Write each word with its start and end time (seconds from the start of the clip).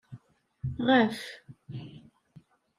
Ɣef. 0.87 1.19